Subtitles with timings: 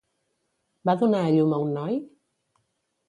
[0.89, 2.01] Va donar a llum a un noi?